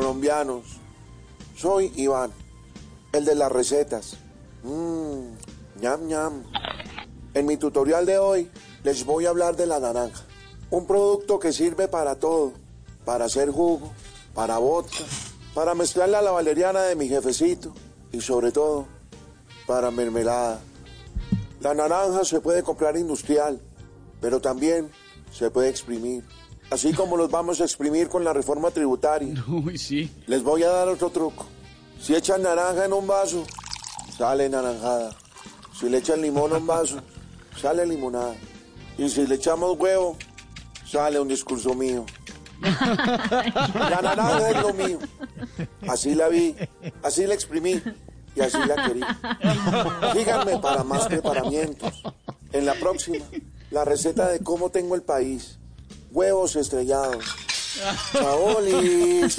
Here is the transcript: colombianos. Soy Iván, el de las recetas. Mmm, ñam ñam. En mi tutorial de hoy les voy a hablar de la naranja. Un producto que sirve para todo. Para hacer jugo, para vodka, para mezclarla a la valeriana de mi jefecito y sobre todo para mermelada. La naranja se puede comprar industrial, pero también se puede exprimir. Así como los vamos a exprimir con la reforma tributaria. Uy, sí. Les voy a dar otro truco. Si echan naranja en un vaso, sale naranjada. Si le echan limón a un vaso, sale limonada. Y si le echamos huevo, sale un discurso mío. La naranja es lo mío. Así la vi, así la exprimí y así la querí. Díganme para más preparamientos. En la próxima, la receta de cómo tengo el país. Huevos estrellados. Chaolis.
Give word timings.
colombianos. 0.00 0.64
Soy 1.54 1.92
Iván, 1.96 2.32
el 3.12 3.26
de 3.26 3.34
las 3.34 3.52
recetas. 3.52 4.16
Mmm, 4.62 5.34
ñam 5.78 6.06
ñam. 6.06 6.42
En 7.34 7.44
mi 7.44 7.58
tutorial 7.58 8.06
de 8.06 8.16
hoy 8.18 8.50
les 8.82 9.04
voy 9.04 9.26
a 9.26 9.28
hablar 9.28 9.56
de 9.56 9.66
la 9.66 9.78
naranja. 9.78 10.24
Un 10.70 10.86
producto 10.86 11.38
que 11.38 11.52
sirve 11.52 11.86
para 11.86 12.14
todo. 12.14 12.54
Para 13.04 13.26
hacer 13.26 13.50
jugo, 13.50 13.92
para 14.34 14.56
vodka, 14.56 15.04
para 15.54 15.74
mezclarla 15.74 16.20
a 16.20 16.22
la 16.22 16.30
valeriana 16.30 16.82
de 16.82 16.96
mi 16.96 17.06
jefecito 17.06 17.74
y 18.10 18.22
sobre 18.22 18.52
todo 18.52 18.86
para 19.66 19.90
mermelada. 19.90 20.60
La 21.60 21.74
naranja 21.74 22.24
se 22.24 22.40
puede 22.40 22.62
comprar 22.62 22.96
industrial, 22.96 23.60
pero 24.20 24.40
también 24.40 24.90
se 25.30 25.50
puede 25.50 25.68
exprimir. 25.68 26.24
Así 26.70 26.92
como 26.92 27.16
los 27.16 27.30
vamos 27.30 27.60
a 27.60 27.64
exprimir 27.64 28.08
con 28.08 28.24
la 28.24 28.32
reforma 28.32 28.70
tributaria. 28.70 29.34
Uy, 29.48 29.76
sí. 29.76 30.10
Les 30.26 30.42
voy 30.42 30.62
a 30.62 30.70
dar 30.70 30.88
otro 30.88 31.10
truco. 31.10 31.46
Si 32.00 32.14
echan 32.14 32.42
naranja 32.42 32.84
en 32.84 32.92
un 32.92 33.06
vaso, 33.06 33.44
sale 34.16 34.48
naranjada. 34.48 35.14
Si 35.78 35.88
le 35.88 35.98
echan 35.98 36.22
limón 36.22 36.52
a 36.52 36.58
un 36.58 36.66
vaso, 36.66 37.02
sale 37.60 37.84
limonada. 37.86 38.34
Y 38.96 39.08
si 39.08 39.26
le 39.26 39.34
echamos 39.34 39.78
huevo, 39.78 40.16
sale 40.86 41.18
un 41.18 41.28
discurso 41.28 41.74
mío. 41.74 42.06
La 42.60 44.00
naranja 44.02 44.50
es 44.50 44.62
lo 44.62 44.74
mío. 44.74 44.98
Así 45.88 46.14
la 46.14 46.28
vi, 46.28 46.54
así 47.02 47.26
la 47.26 47.34
exprimí 47.34 47.80
y 48.36 48.40
así 48.40 48.58
la 48.66 48.86
querí. 48.86 49.00
Díganme 50.14 50.58
para 50.58 50.84
más 50.84 51.06
preparamientos. 51.06 52.02
En 52.52 52.66
la 52.66 52.74
próxima, 52.74 53.24
la 53.70 53.84
receta 53.84 54.28
de 54.28 54.40
cómo 54.40 54.70
tengo 54.70 54.94
el 54.94 55.02
país. 55.02 55.59
Huevos 56.10 56.56
estrellados. 56.56 57.24
Chaolis. 58.12 59.36